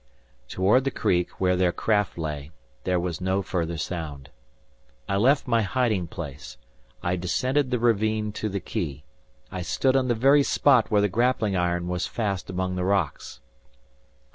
[0.49, 2.49] Toward the creek, where their craft lay,
[2.85, 4.31] there was no further sound.
[5.07, 6.57] I left my hiding place;
[7.03, 9.03] I descended the ravine to the quay;
[9.51, 13.41] I stood on the very spot where the grappling iron was fast among the rocks.